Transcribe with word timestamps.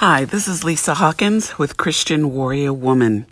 Hi, 0.00 0.26
this 0.26 0.46
is 0.46 0.62
Lisa 0.62 0.92
Hawkins 0.92 1.56
with 1.56 1.78
Christian 1.78 2.34
Warrior 2.34 2.74
Woman, 2.74 3.24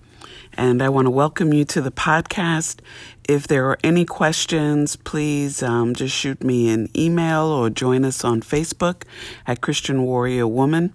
and 0.54 0.80
I 0.80 0.88
want 0.88 1.04
to 1.04 1.10
welcome 1.10 1.52
you 1.52 1.66
to 1.66 1.82
the 1.82 1.90
podcast. 1.90 2.80
If 3.28 3.46
there 3.46 3.68
are 3.68 3.78
any 3.84 4.06
questions, 4.06 4.96
please 4.96 5.62
um, 5.62 5.94
just 5.94 6.16
shoot 6.16 6.42
me 6.42 6.70
an 6.70 6.88
email 6.96 7.44
or 7.48 7.68
join 7.68 8.02
us 8.02 8.24
on 8.24 8.40
Facebook 8.40 9.02
at 9.46 9.60
Christian 9.60 10.04
Warrior 10.04 10.48
Woman, 10.48 10.94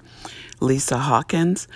Lisa 0.59 0.97
Hawkins. 0.97 1.67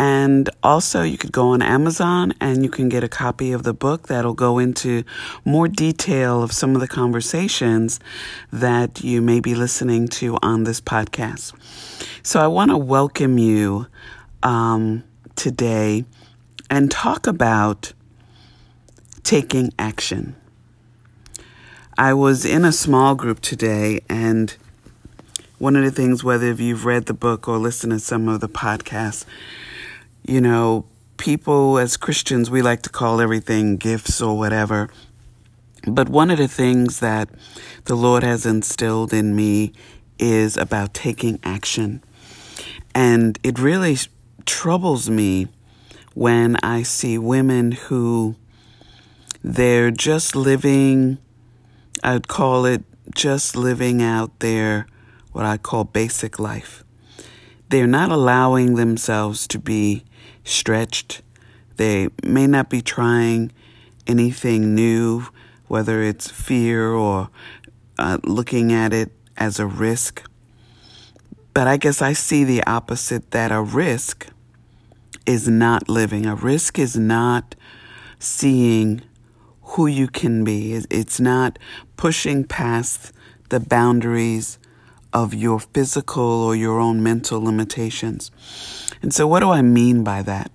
And 0.00 0.48
also, 0.62 1.02
you 1.02 1.18
could 1.18 1.30
go 1.30 1.48
on 1.48 1.60
Amazon 1.60 2.32
and 2.40 2.62
you 2.62 2.70
can 2.70 2.88
get 2.88 3.04
a 3.04 3.08
copy 3.08 3.52
of 3.52 3.64
the 3.64 3.74
book 3.74 4.08
that'll 4.08 4.32
go 4.32 4.58
into 4.58 5.04
more 5.44 5.68
detail 5.68 6.42
of 6.42 6.52
some 6.52 6.74
of 6.74 6.80
the 6.80 6.88
conversations 6.88 8.00
that 8.50 9.04
you 9.04 9.20
may 9.20 9.40
be 9.40 9.54
listening 9.54 10.08
to 10.08 10.38
on 10.40 10.64
this 10.64 10.80
podcast. 10.80 11.52
So, 12.22 12.40
I 12.40 12.46
want 12.46 12.70
to 12.70 12.78
welcome 12.78 13.36
you 13.36 13.88
um, 14.42 15.04
today 15.36 16.06
and 16.70 16.90
talk 16.90 17.26
about 17.26 17.92
taking 19.22 19.70
action. 19.78 20.34
I 21.98 22.14
was 22.14 22.46
in 22.46 22.64
a 22.64 22.72
small 22.72 23.14
group 23.14 23.40
today, 23.40 24.00
and 24.08 24.56
one 25.58 25.76
of 25.76 25.84
the 25.84 25.90
things, 25.90 26.24
whether 26.24 26.46
if 26.46 26.58
you've 26.58 26.86
read 26.86 27.04
the 27.04 27.12
book 27.12 27.46
or 27.46 27.58
listened 27.58 27.92
to 27.92 27.98
some 27.98 28.28
of 28.28 28.40
the 28.40 28.48
podcasts, 28.48 29.26
you 30.30 30.40
know, 30.40 30.86
people 31.16 31.76
as 31.76 31.96
Christians, 31.96 32.52
we 32.52 32.62
like 32.62 32.82
to 32.82 32.88
call 32.88 33.20
everything 33.20 33.76
gifts 33.76 34.22
or 34.22 34.38
whatever. 34.38 34.88
But 35.84 36.08
one 36.08 36.30
of 36.30 36.38
the 36.38 36.46
things 36.46 37.00
that 37.00 37.28
the 37.86 37.96
Lord 37.96 38.22
has 38.22 38.46
instilled 38.46 39.12
in 39.12 39.34
me 39.34 39.72
is 40.20 40.56
about 40.56 40.94
taking 40.94 41.40
action. 41.42 42.00
And 42.94 43.40
it 43.42 43.58
really 43.58 43.98
troubles 44.46 45.10
me 45.10 45.48
when 46.14 46.54
I 46.62 46.84
see 46.84 47.18
women 47.18 47.72
who 47.72 48.36
they're 49.42 49.90
just 49.90 50.36
living, 50.36 51.18
I'd 52.04 52.28
call 52.28 52.66
it 52.66 52.84
just 53.12 53.56
living 53.56 54.00
out 54.00 54.38
their 54.38 54.86
what 55.32 55.44
I 55.44 55.56
call 55.56 55.82
basic 55.82 56.38
life. 56.38 56.84
They're 57.68 57.88
not 57.88 58.12
allowing 58.12 58.76
themselves 58.76 59.48
to 59.48 59.58
be 59.58 60.04
stretched. 60.50 61.22
They 61.76 62.08
may 62.22 62.46
not 62.46 62.68
be 62.68 62.82
trying 62.82 63.52
anything 64.06 64.74
new, 64.74 65.26
whether 65.68 66.02
it's 66.02 66.30
fear 66.30 66.90
or 66.90 67.30
uh, 67.98 68.18
looking 68.24 68.72
at 68.72 68.92
it 68.92 69.12
as 69.36 69.58
a 69.58 69.66
risk. 69.66 70.22
But 71.54 71.66
I 71.66 71.76
guess 71.76 72.00
I 72.02 72.12
see 72.12 72.44
the 72.44 72.64
opposite 72.64 73.30
that 73.32 73.52
a 73.52 73.62
risk 73.62 74.28
is 75.26 75.48
not 75.48 75.88
living. 75.88 76.26
A 76.26 76.34
risk 76.34 76.78
is 76.78 76.96
not 76.96 77.54
seeing 78.18 79.02
who 79.62 79.86
you 79.86 80.08
can 80.08 80.44
be. 80.44 80.74
It's 80.90 81.20
not 81.20 81.58
pushing 81.96 82.44
past 82.44 83.12
the 83.50 83.60
boundaries 83.60 84.58
of 85.12 85.34
your 85.34 85.60
physical 85.60 86.22
or 86.22 86.54
your 86.54 86.78
own 86.78 87.02
mental 87.02 87.42
limitations. 87.42 88.30
And 89.02 89.12
so, 89.12 89.26
what 89.26 89.40
do 89.40 89.50
I 89.50 89.62
mean 89.62 90.04
by 90.04 90.22
that? 90.22 90.50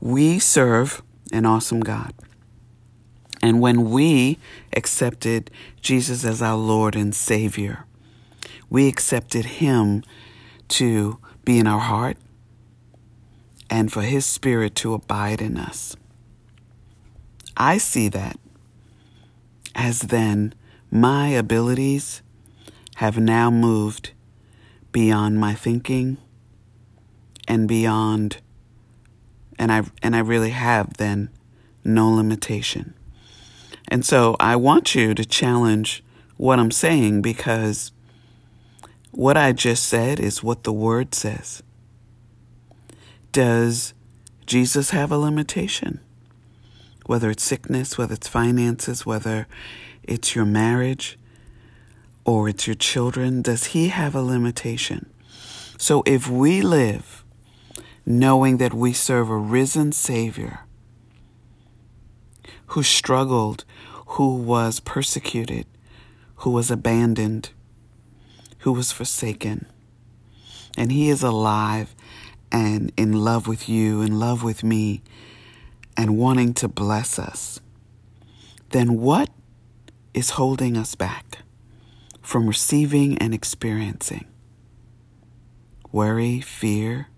We 0.00 0.38
serve 0.38 1.02
an 1.32 1.46
awesome 1.46 1.80
God. 1.80 2.12
And 3.42 3.60
when 3.60 3.90
we 3.90 4.38
accepted 4.74 5.50
Jesus 5.80 6.24
as 6.24 6.40
our 6.40 6.56
Lord 6.56 6.96
and 6.96 7.14
Savior, 7.14 7.84
we 8.70 8.88
accepted 8.88 9.44
Him 9.44 10.02
to 10.68 11.18
be 11.44 11.58
in 11.58 11.66
our 11.66 11.80
heart 11.80 12.16
and 13.68 13.92
for 13.92 14.02
His 14.02 14.24
Spirit 14.24 14.74
to 14.76 14.94
abide 14.94 15.40
in 15.40 15.56
us. 15.56 15.96
I 17.56 17.78
see 17.78 18.08
that 18.08 18.38
as 19.74 20.00
then 20.00 20.54
my 20.90 21.28
abilities 21.28 22.22
have 22.96 23.18
now 23.18 23.50
moved 23.50 24.12
beyond 24.92 25.38
my 25.38 25.54
thinking 25.54 26.18
and 27.48 27.66
beyond 27.68 28.38
and 29.58 29.70
I 29.72 29.82
and 30.02 30.16
I 30.16 30.20
really 30.20 30.50
have 30.50 30.96
then 30.96 31.30
no 31.84 32.08
limitation. 32.10 32.94
And 33.88 34.04
so 34.04 34.36
I 34.40 34.56
want 34.56 34.94
you 34.94 35.14
to 35.14 35.24
challenge 35.24 36.02
what 36.36 36.58
I'm 36.58 36.70
saying 36.70 37.22
because 37.22 37.92
what 39.10 39.36
I 39.36 39.52
just 39.52 39.84
said 39.84 40.18
is 40.18 40.42
what 40.42 40.64
the 40.64 40.72
word 40.72 41.14
says. 41.14 41.62
Does 43.30 43.94
Jesus 44.46 44.90
have 44.90 45.12
a 45.12 45.18
limitation? 45.18 46.00
Whether 47.06 47.30
it's 47.30 47.44
sickness, 47.44 47.98
whether 47.98 48.14
it's 48.14 48.28
finances, 48.28 49.04
whether 49.04 49.46
it's 50.02 50.34
your 50.34 50.46
marriage 50.46 51.18
or 52.24 52.48
it's 52.48 52.66
your 52.66 52.76
children, 52.76 53.42
does 53.42 53.66
he 53.66 53.88
have 53.88 54.14
a 54.14 54.22
limitation? 54.22 55.10
So 55.78 56.02
if 56.06 56.28
we 56.28 56.60
live 56.62 57.24
knowing 58.06 58.58
that 58.58 58.74
we 58.74 58.92
serve 58.92 59.30
a 59.30 59.36
risen 59.36 59.92
Savior 59.92 60.60
who 62.68 62.82
struggled, 62.82 63.64
who 64.06 64.36
was 64.36 64.80
persecuted, 64.80 65.66
who 66.36 66.50
was 66.50 66.70
abandoned, 66.70 67.50
who 68.58 68.72
was 68.72 68.92
forsaken. 68.92 69.66
And 70.76 70.90
He 70.90 71.08
is 71.08 71.22
alive 71.22 71.94
and 72.50 72.92
in 72.96 73.12
love 73.12 73.46
with 73.46 73.68
you, 73.68 74.02
in 74.02 74.18
love 74.18 74.42
with 74.42 74.64
me, 74.64 75.02
and 75.96 76.16
wanting 76.16 76.54
to 76.54 76.68
bless 76.68 77.18
us. 77.18 77.60
Then 78.70 79.00
what 79.00 79.30
is 80.12 80.30
holding 80.30 80.76
us 80.76 80.94
back 80.94 81.43
from 82.24 82.48
receiving 82.48 83.18
and 83.18 83.34
experiencing? 83.34 84.24
Worry, 85.92 86.40
fear, 86.40 87.08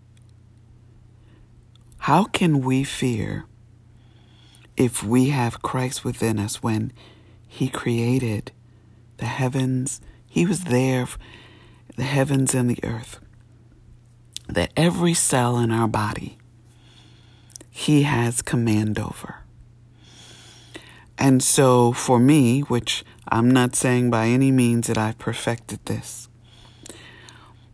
how 1.98 2.24
can 2.24 2.60
we 2.60 2.84
fear 2.84 3.46
if 4.76 5.02
we 5.02 5.30
have 5.30 5.62
Christ 5.62 6.04
within 6.04 6.38
us 6.38 6.62
when 6.62 6.92
He 7.48 7.68
created 7.68 8.52
the 9.16 9.26
heavens? 9.26 10.00
He 10.28 10.44
was 10.44 10.64
there, 10.64 11.08
the 11.96 12.02
heavens 12.02 12.54
and 12.54 12.68
the 12.68 12.78
earth. 12.84 13.20
That 14.48 14.72
every 14.76 15.14
cell 15.14 15.56
in 15.58 15.70
our 15.70 15.88
body, 15.88 16.36
He 17.70 18.02
has 18.02 18.42
command 18.42 18.98
over. 18.98 19.36
And 21.18 21.42
so 21.42 21.92
for 21.92 22.18
me, 22.18 22.60
which 22.60 23.04
I'm 23.28 23.50
not 23.50 23.74
saying 23.74 24.10
by 24.10 24.26
any 24.26 24.50
means 24.50 24.86
that 24.86 24.98
I've 24.98 25.18
perfected 25.18 25.84
this, 25.86 26.28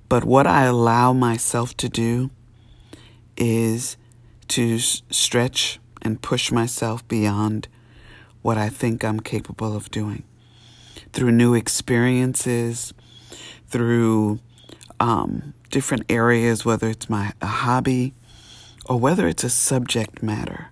but 0.09 0.25
what 0.25 0.47
I 0.47 0.65
allow 0.65 1.13
myself 1.13 1.77
to 1.79 1.89
do 1.89 2.31
is 3.37 3.97
to 4.49 4.79
stretch 4.79 5.79
and 6.03 6.21
push 6.21 6.51
myself 6.51 7.07
beyond 7.09 7.69
what 8.43 8.59
I 8.59 8.69
think 8.69 9.05
I'm 9.05 9.21
capable 9.21 9.77
of 9.77 9.91
doing 9.91 10.25
through 11.13 11.33
new 11.33 11.55
experiences, 11.55 12.93
through 13.69 14.41
um, 15.01 15.55
different 15.71 16.05
areas, 16.09 16.65
whether 16.65 16.89
it's 16.89 17.09
my 17.09 17.33
a 17.41 17.47
hobby 17.47 18.15
or 18.87 18.99
whether 18.99 19.29
it's 19.29 19.45
a 19.45 19.51
subject 19.51 20.23
matter, 20.23 20.71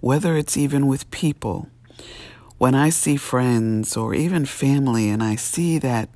whether 0.00 0.36
it's 0.36 0.56
even 0.56 0.86
with 0.86 1.10
people. 1.10 1.68
When 2.58 2.74
I 2.74 2.90
see 2.90 3.16
friends 3.16 3.96
or 3.96 4.14
even 4.14 4.44
family 4.44 5.08
and 5.08 5.22
I 5.22 5.36
see 5.36 5.78
that 5.78 6.08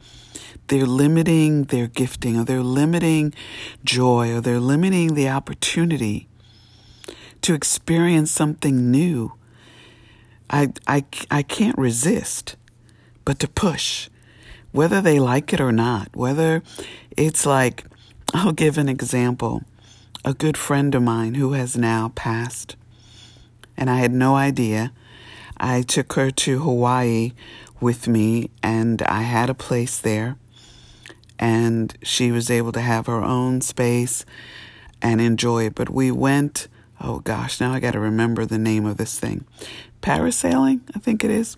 they're 0.66 0.86
limiting 0.86 1.64
their 1.64 1.86
gifting 1.86 2.36
or 2.36 2.44
they're 2.44 2.62
limiting 2.62 3.32
joy 3.84 4.34
or 4.34 4.40
they're 4.40 4.58
limiting 4.58 5.14
the 5.14 5.28
opportunity 5.28 6.28
to 7.43 7.55
experience 7.55 8.31
something 8.31 8.90
new, 8.90 9.32
I, 10.50 10.72
I, 10.87 11.05
I 11.31 11.43
can't 11.43 11.78
resist 11.78 12.56
but 13.25 13.38
to 13.38 13.49
push, 13.49 14.08
whether 14.72 15.00
they 15.00 15.20
like 15.20 15.52
it 15.52 15.61
or 15.61 15.72
not, 15.72 16.08
whether 16.14 16.62
it's 17.17 17.46
like, 17.46 17.84
I'll 18.34 18.52
give 18.52 18.78
an 18.78 18.88
example. 18.88 19.62
A 20.25 20.34
good 20.34 20.56
friend 20.56 20.94
of 20.94 21.02
mine 21.02 21.34
who 21.34 21.52
has 21.52 21.76
now 21.76 22.12
passed, 22.14 22.76
and 23.76 23.90
I 23.90 23.99
had 23.99 24.12
no 24.12 24.37
idea. 24.37 24.93
I 25.62 25.81
took 25.82 26.12
her 26.14 26.31
to 26.31 26.59
Hawaii 26.59 27.32
with 27.81 28.06
me, 28.06 28.50
and 28.62 29.00
I 29.03 29.23
had 29.23 29.49
a 29.49 29.55
place 29.55 29.99
there, 29.99 30.37
and 31.38 31.97
she 32.03 32.31
was 32.31 32.50
able 32.50 32.73
to 32.73 32.81
have 32.81 33.06
her 33.06 33.23
own 33.23 33.62
space 33.62 34.26
and 35.00 35.20
enjoy 35.20 35.67
it. 35.67 35.75
But 35.75 35.88
we 35.88 36.11
went 36.11 36.69
oh 37.03 37.19
gosh, 37.20 37.61
now 37.61 37.73
I 37.73 37.81
got 37.81 37.93
to 37.93 38.00
remember 38.00 38.47
the 38.47 38.59
name 38.59 38.87
of 38.87 38.97
this 38.97 39.19
thing. 39.19 39.44
Parasailing, 40.00 40.81
I 40.94 40.99
think 41.00 41.25
it 41.25 41.31
is. 41.31 41.56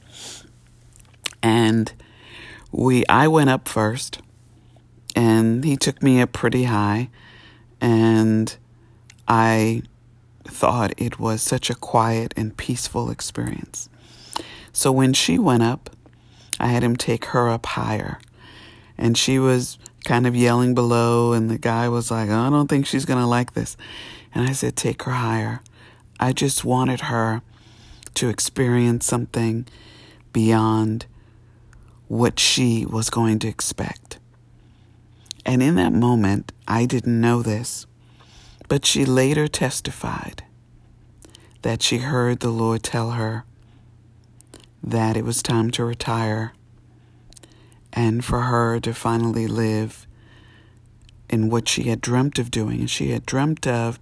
And 1.42 1.92
we 2.72 3.04
I 3.08 3.28
went 3.28 3.50
up 3.50 3.68
first 3.68 4.20
and 5.14 5.64
he 5.64 5.76
took 5.76 6.02
me 6.02 6.20
up 6.20 6.32
pretty 6.32 6.64
high 6.64 7.10
And 7.80 8.56
I 9.28 9.82
thought 10.44 10.92
it 10.96 11.18
was 11.18 11.42
such 11.42 11.70
a 11.70 11.74
quiet 11.74 12.32
and 12.36 12.56
peaceful 12.56 13.10
experience. 13.10 13.88
So 14.74 14.90
when 14.90 15.12
she 15.12 15.38
went 15.38 15.62
up, 15.62 15.88
I 16.58 16.66
had 16.66 16.82
him 16.82 16.96
take 16.96 17.26
her 17.26 17.48
up 17.48 17.64
higher. 17.64 18.18
And 18.98 19.16
she 19.16 19.38
was 19.38 19.78
kind 20.04 20.26
of 20.26 20.36
yelling 20.36 20.74
below, 20.74 21.32
and 21.32 21.48
the 21.48 21.58
guy 21.58 21.88
was 21.88 22.10
like, 22.10 22.28
I 22.28 22.50
don't 22.50 22.68
think 22.68 22.84
she's 22.84 23.04
going 23.04 23.20
to 23.20 23.26
like 23.26 23.54
this. 23.54 23.76
And 24.34 24.48
I 24.48 24.52
said, 24.52 24.76
Take 24.76 25.04
her 25.04 25.12
higher. 25.12 25.62
I 26.18 26.32
just 26.32 26.64
wanted 26.64 27.02
her 27.02 27.42
to 28.14 28.28
experience 28.28 29.06
something 29.06 29.66
beyond 30.32 31.06
what 32.08 32.38
she 32.40 32.84
was 32.84 33.10
going 33.10 33.38
to 33.40 33.48
expect. 33.48 34.18
And 35.46 35.62
in 35.62 35.76
that 35.76 35.92
moment, 35.92 36.52
I 36.66 36.84
didn't 36.84 37.20
know 37.20 37.42
this, 37.42 37.86
but 38.68 38.84
she 38.84 39.04
later 39.04 39.46
testified 39.46 40.42
that 41.62 41.80
she 41.80 41.98
heard 41.98 42.40
the 42.40 42.50
Lord 42.50 42.82
tell 42.82 43.12
her 43.12 43.44
that 44.84 45.16
it 45.16 45.24
was 45.24 45.42
time 45.42 45.70
to 45.70 45.84
retire 45.84 46.52
and 47.92 48.24
for 48.24 48.42
her 48.42 48.78
to 48.80 48.92
finally 48.92 49.46
live 49.46 50.06
in 51.30 51.48
what 51.48 51.68
she 51.68 51.84
had 51.84 52.00
dreamt 52.00 52.38
of 52.38 52.50
doing. 52.50 52.80
And 52.80 52.90
she 52.90 53.10
had 53.10 53.24
dreamt 53.24 53.66
of, 53.66 53.98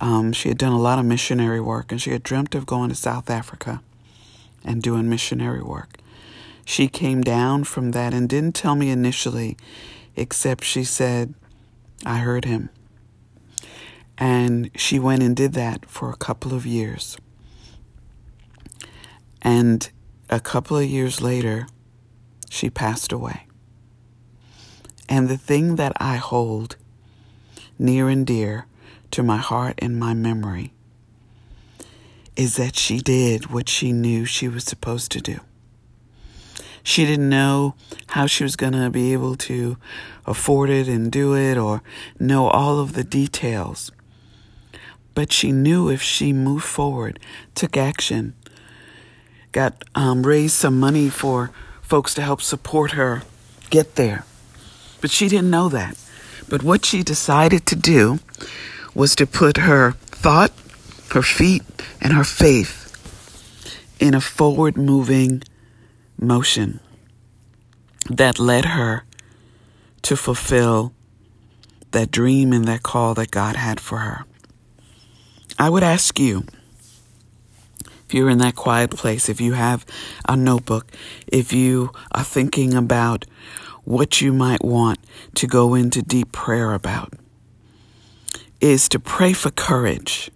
um, 0.00 0.32
she 0.32 0.48
had 0.48 0.58
done 0.58 0.72
a 0.72 0.80
lot 0.80 0.98
of 0.98 1.06
missionary 1.06 1.60
work, 1.60 1.90
and 1.90 2.00
she 2.00 2.10
had 2.10 2.22
dreamt 2.22 2.54
of 2.54 2.66
going 2.66 2.90
to 2.90 2.94
South 2.94 3.30
Africa 3.30 3.80
and 4.64 4.82
doing 4.82 5.08
missionary 5.08 5.62
work. 5.62 5.98
She 6.66 6.88
came 6.88 7.22
down 7.22 7.64
from 7.64 7.92
that 7.92 8.12
and 8.12 8.28
didn't 8.28 8.54
tell 8.54 8.74
me 8.74 8.90
initially, 8.90 9.56
except 10.16 10.64
she 10.64 10.84
said, 10.84 11.34
I 12.04 12.18
heard 12.18 12.44
him. 12.44 12.68
And 14.18 14.70
she 14.76 14.98
went 14.98 15.22
and 15.22 15.34
did 15.34 15.54
that 15.54 15.86
for 15.86 16.10
a 16.10 16.16
couple 16.16 16.52
of 16.52 16.66
years. 16.66 17.16
And 19.42 19.88
a 20.28 20.40
couple 20.40 20.76
of 20.76 20.84
years 20.84 21.20
later, 21.20 21.66
she 22.50 22.70
passed 22.70 23.12
away. 23.12 23.46
And 25.08 25.28
the 25.28 25.38
thing 25.38 25.76
that 25.76 25.92
I 25.96 26.16
hold 26.16 26.76
near 27.78 28.08
and 28.08 28.26
dear 28.26 28.66
to 29.12 29.22
my 29.22 29.38
heart 29.38 29.74
and 29.78 29.98
my 29.98 30.12
memory 30.12 30.72
is 32.36 32.56
that 32.56 32.76
she 32.76 32.98
did 33.00 33.50
what 33.50 33.68
she 33.68 33.92
knew 33.92 34.24
she 34.24 34.48
was 34.48 34.64
supposed 34.64 35.10
to 35.12 35.20
do. 35.20 35.40
She 36.82 37.04
didn't 37.04 37.28
know 37.28 37.74
how 38.08 38.26
she 38.26 38.44
was 38.44 38.56
going 38.56 38.74
to 38.74 38.90
be 38.90 39.12
able 39.12 39.34
to 39.36 39.76
afford 40.24 40.70
it 40.70 40.88
and 40.88 41.10
do 41.10 41.34
it 41.34 41.58
or 41.58 41.82
know 42.18 42.48
all 42.48 42.78
of 42.78 42.92
the 42.92 43.04
details. 43.04 43.90
But 45.14 45.32
she 45.32 45.50
knew 45.50 45.90
if 45.90 46.00
she 46.00 46.32
moved 46.32 46.64
forward, 46.64 47.18
took 47.54 47.76
action, 47.76 48.34
got 49.52 49.84
um, 49.94 50.24
raised 50.24 50.54
some 50.54 50.78
money 50.78 51.08
for 51.08 51.50
folks 51.82 52.14
to 52.14 52.22
help 52.22 52.42
support 52.42 52.92
her 52.92 53.22
get 53.70 53.96
there. 53.96 54.24
But 55.00 55.10
she 55.10 55.28
didn't 55.28 55.50
know 55.50 55.68
that. 55.68 55.96
But 56.48 56.62
what 56.62 56.84
she 56.84 57.02
decided 57.02 57.66
to 57.66 57.76
do 57.76 58.18
was 58.94 59.14
to 59.16 59.26
put 59.26 59.58
her 59.58 59.92
thought, 59.92 60.52
her 61.10 61.22
feet, 61.22 61.62
and 62.00 62.12
her 62.12 62.24
faith 62.24 62.86
in 64.00 64.14
a 64.14 64.20
forward 64.20 64.76
moving 64.76 65.42
motion 66.18 66.80
that 68.08 68.38
led 68.38 68.64
her 68.64 69.04
to 70.02 70.16
fulfill 70.16 70.92
that 71.90 72.10
dream 72.10 72.52
and 72.52 72.64
that 72.66 72.82
call 72.82 73.14
that 73.14 73.30
God 73.30 73.56
had 73.56 73.80
for 73.80 73.98
her. 73.98 74.24
I 75.58 75.68
would 75.68 75.82
ask 75.82 76.18
you 76.18 76.44
if 78.08 78.14
you're 78.14 78.30
in 78.30 78.38
that 78.38 78.56
quiet 78.56 78.90
place, 78.90 79.28
if 79.28 79.38
you 79.38 79.52
have 79.52 79.84
a 80.26 80.34
notebook, 80.34 80.90
if 81.26 81.52
you 81.52 81.90
are 82.10 82.24
thinking 82.24 82.72
about 82.72 83.26
what 83.84 84.22
you 84.22 84.32
might 84.32 84.64
want 84.64 84.98
to 85.34 85.46
go 85.46 85.74
into 85.74 86.00
deep 86.00 86.32
prayer 86.32 86.72
about, 86.72 87.12
is 88.62 88.88
to 88.88 88.98
pray 88.98 89.34
for 89.34 89.50
courage. 89.50 90.30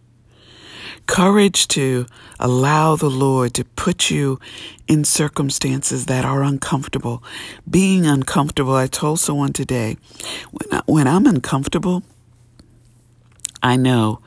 Courage 1.06 1.66
to 1.68 2.04
allow 2.38 2.94
the 2.94 3.08
Lord 3.08 3.54
to 3.54 3.64
put 3.64 4.10
you 4.10 4.38
in 4.86 5.02
circumstances 5.02 6.04
that 6.06 6.26
are 6.26 6.42
uncomfortable. 6.42 7.24
Being 7.68 8.04
uncomfortable, 8.04 8.74
I 8.74 8.86
told 8.86 9.18
someone 9.18 9.54
today, 9.54 9.96
when, 10.50 10.78
I, 10.78 10.82
when 10.84 11.08
I'm 11.08 11.24
uncomfortable, 11.24 12.02
I 13.62 13.76
know 13.76 14.20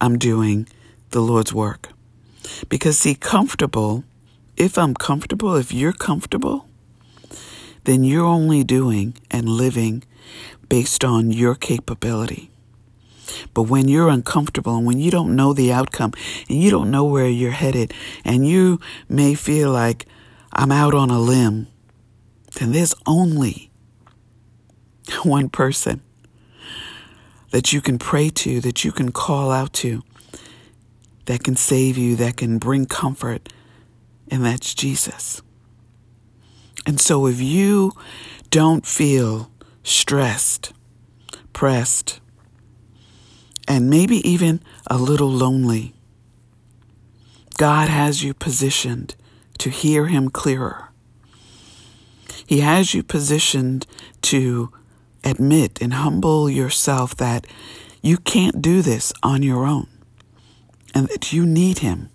I'm 0.00 0.16
doing 0.16 0.68
the 1.10 1.20
Lord's 1.20 1.52
work. 1.52 1.93
Because, 2.68 2.98
see, 2.98 3.14
comfortable, 3.14 4.04
if 4.56 4.78
I'm 4.78 4.94
comfortable, 4.94 5.56
if 5.56 5.72
you're 5.72 5.92
comfortable, 5.92 6.68
then 7.84 8.04
you're 8.04 8.24
only 8.24 8.64
doing 8.64 9.16
and 9.30 9.48
living 9.48 10.04
based 10.68 11.04
on 11.04 11.30
your 11.30 11.54
capability. 11.54 12.50
But 13.52 13.64
when 13.64 13.88
you're 13.88 14.08
uncomfortable 14.08 14.76
and 14.76 14.86
when 14.86 14.98
you 14.98 15.10
don't 15.10 15.34
know 15.34 15.52
the 15.52 15.72
outcome 15.72 16.12
and 16.48 16.62
you 16.62 16.70
don't 16.70 16.90
know 16.90 17.04
where 17.04 17.28
you're 17.28 17.50
headed 17.50 17.92
and 18.24 18.46
you 18.46 18.80
may 19.08 19.34
feel 19.34 19.70
like 19.70 20.06
I'm 20.52 20.72
out 20.72 20.94
on 20.94 21.10
a 21.10 21.18
limb, 21.18 21.68
then 22.54 22.72
there's 22.72 22.94
only 23.06 23.70
one 25.22 25.48
person 25.48 26.02
that 27.50 27.72
you 27.72 27.80
can 27.80 27.98
pray 27.98 28.30
to, 28.30 28.60
that 28.60 28.84
you 28.84 28.92
can 28.92 29.12
call 29.12 29.50
out 29.50 29.72
to, 29.74 30.02
that 31.26 31.42
can 31.42 31.56
save 31.56 31.96
you, 31.96 32.16
that 32.16 32.36
can 32.36 32.58
bring 32.58 32.86
comfort, 32.86 33.48
and 34.30 34.44
that's 34.44 34.74
Jesus. 34.74 35.42
And 36.86 37.00
so 37.00 37.26
if 37.26 37.40
you 37.40 37.92
don't 38.50 38.86
feel 38.86 39.50
stressed, 39.82 40.72
pressed, 41.52 42.20
and 43.66 43.88
maybe 43.88 44.16
even 44.28 44.60
a 44.86 44.98
little 44.98 45.30
lonely, 45.30 45.94
God 47.56 47.88
has 47.88 48.22
you 48.22 48.34
positioned 48.34 49.14
to 49.58 49.70
hear 49.70 50.06
Him 50.06 50.28
clearer. 50.28 50.90
He 52.46 52.60
has 52.60 52.92
you 52.92 53.02
positioned 53.02 53.86
to 54.22 54.70
admit 55.22 55.80
and 55.80 55.94
humble 55.94 56.50
yourself 56.50 57.16
that 57.16 57.46
you 58.02 58.18
can't 58.18 58.60
do 58.60 58.82
this 58.82 59.12
on 59.22 59.42
your 59.42 59.64
own 59.64 59.86
and 60.94 61.08
that 61.08 61.32
you 61.32 61.44
need 61.44 61.78
Him. 61.78 62.08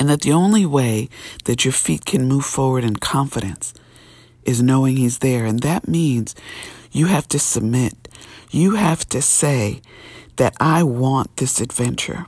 And 0.00 0.08
that 0.08 0.22
the 0.22 0.32
only 0.32 0.66
way 0.66 1.08
that 1.44 1.64
your 1.64 1.72
feet 1.72 2.04
can 2.04 2.26
move 2.26 2.44
forward 2.44 2.84
in 2.84 2.96
confidence 2.96 3.74
is 4.44 4.62
knowing 4.62 4.96
He's 4.96 5.18
there. 5.18 5.44
And 5.44 5.60
that 5.60 5.86
means 5.86 6.34
you 6.90 7.06
have 7.06 7.28
to 7.28 7.38
submit. 7.38 8.08
You 8.50 8.76
have 8.76 9.06
to 9.10 9.20
say 9.20 9.82
that 10.36 10.54
I 10.58 10.82
want 10.82 11.36
this 11.36 11.60
adventure. 11.60 12.26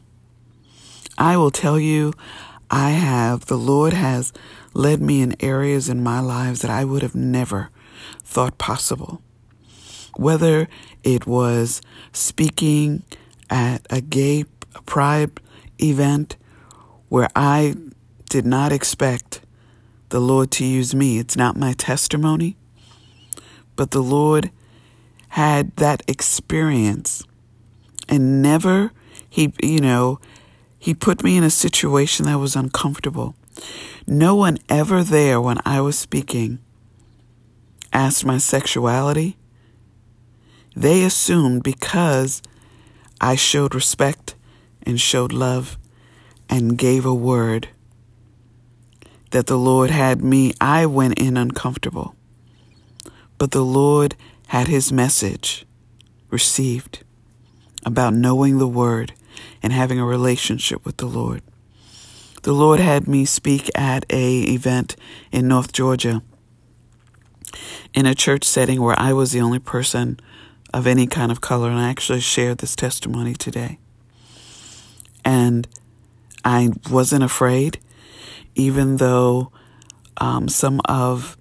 I 1.18 1.36
will 1.36 1.50
tell 1.50 1.78
you, 1.78 2.12
I 2.70 2.90
have, 2.90 3.46
the 3.46 3.56
Lord 3.56 3.92
has 3.92 4.32
led 4.74 5.00
me 5.00 5.22
in 5.22 5.36
areas 5.40 5.88
in 5.88 6.02
my 6.02 6.20
lives 6.20 6.60
that 6.60 6.70
I 6.70 6.84
would 6.84 7.02
have 7.02 7.14
never 7.14 7.70
thought 8.22 8.58
possible. 8.58 9.22
Whether 10.16 10.68
it 11.02 11.26
was 11.26 11.80
speaking 12.12 13.02
at 13.48 13.86
a 13.88 14.00
gay 14.00 14.44
pride 14.82 15.40
event 15.80 16.36
where 17.08 17.28
I 17.34 17.74
did 18.28 18.46
not 18.46 18.72
expect 18.72 19.40
the 20.08 20.20
Lord 20.20 20.50
to 20.52 20.64
use 20.64 20.94
me. 20.94 21.18
It's 21.18 21.36
not 21.36 21.56
my 21.56 21.72
testimony, 21.72 22.56
but 23.74 23.90
the 23.90 24.02
Lord 24.02 24.50
had 25.30 25.74
that 25.76 26.02
experience 26.08 27.24
and 28.08 28.40
never, 28.40 28.92
he, 29.28 29.52
you 29.62 29.80
know, 29.80 30.20
he 30.78 30.94
put 30.94 31.24
me 31.24 31.36
in 31.36 31.44
a 31.44 31.50
situation 31.50 32.26
that 32.26 32.38
was 32.38 32.54
uncomfortable. 32.54 33.34
No 34.06 34.36
one 34.36 34.58
ever 34.68 35.02
there 35.02 35.40
when 35.40 35.58
I 35.64 35.80
was 35.80 35.98
speaking 35.98 36.60
asked 37.92 38.24
my 38.24 38.38
sexuality. 38.38 39.36
They 40.76 41.02
assumed 41.02 41.62
because 41.62 42.42
I 43.20 43.34
showed 43.34 43.74
respect 43.74 44.35
and 44.86 45.00
showed 45.00 45.32
love 45.32 45.76
and 46.48 46.78
gave 46.78 47.04
a 47.04 47.14
word 47.14 47.68
that 49.30 49.46
the 49.46 49.58
Lord 49.58 49.90
had 49.90 50.22
me, 50.22 50.54
I 50.60 50.86
went 50.86 51.18
in 51.18 51.36
uncomfortable. 51.36 52.14
But 53.38 53.50
the 53.50 53.64
Lord 53.64 54.14
had 54.48 54.68
his 54.68 54.92
message 54.92 55.66
received 56.30 57.02
about 57.84 58.14
knowing 58.14 58.58
the 58.58 58.68
word 58.68 59.12
and 59.62 59.72
having 59.72 59.98
a 59.98 60.06
relationship 60.06 60.84
with 60.84 60.96
the 60.96 61.06
Lord. 61.06 61.42
The 62.42 62.52
Lord 62.52 62.78
had 62.78 63.08
me 63.08 63.24
speak 63.24 63.70
at 63.74 64.06
a 64.08 64.42
event 64.42 64.96
in 65.32 65.48
North 65.48 65.72
Georgia 65.72 66.22
in 67.92 68.06
a 68.06 68.14
church 68.14 68.44
setting 68.44 68.80
where 68.80 68.98
I 68.98 69.12
was 69.12 69.32
the 69.32 69.40
only 69.40 69.58
person 69.58 70.20
of 70.72 70.86
any 70.86 71.06
kind 71.06 71.32
of 71.32 71.40
color. 71.40 71.70
And 71.70 71.78
I 71.78 71.88
actually 71.88 72.20
shared 72.20 72.58
this 72.58 72.76
testimony 72.76 73.34
today. 73.34 73.78
And 75.26 75.66
I 76.44 76.70
wasn't 76.88 77.24
afraid, 77.24 77.80
even 78.54 78.98
though 78.98 79.50
um, 80.18 80.48
some 80.48 80.80
of 80.84 81.36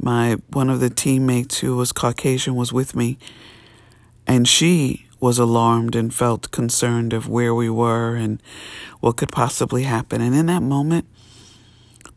my 0.00 0.34
one 0.50 0.68
of 0.68 0.80
the 0.80 0.90
teammates 0.90 1.58
who 1.58 1.76
was 1.76 1.92
Caucasian 1.92 2.56
was 2.56 2.72
with 2.72 2.96
me, 2.96 3.16
and 4.26 4.48
she 4.48 5.06
was 5.20 5.38
alarmed 5.38 5.94
and 5.94 6.12
felt 6.12 6.50
concerned 6.50 7.12
of 7.12 7.28
where 7.28 7.54
we 7.54 7.70
were 7.70 8.16
and 8.16 8.42
what 8.98 9.16
could 9.16 9.30
possibly 9.30 9.84
happen. 9.84 10.20
And 10.20 10.34
in 10.34 10.46
that 10.46 10.62
moment, 10.62 11.06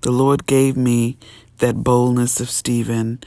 the 0.01 0.11
Lord 0.11 0.47
gave 0.47 0.75
me 0.75 1.19
that 1.59 1.83
boldness 1.83 2.41
of 2.41 2.49
Stephen 2.49 3.19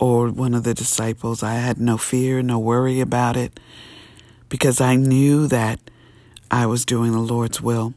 or 0.00 0.28
one 0.28 0.54
of 0.54 0.64
the 0.64 0.74
disciples. 0.74 1.44
I 1.44 1.54
had 1.54 1.78
no 1.78 1.96
fear, 1.96 2.42
no 2.42 2.58
worry 2.58 2.98
about 2.98 3.36
it 3.36 3.60
because 4.48 4.80
I 4.80 4.96
knew 4.96 5.46
that 5.46 5.78
I 6.52 6.66
was 6.66 6.84
doing 6.84 7.12
the 7.12 7.18
Lord's 7.18 7.62
will. 7.62 7.94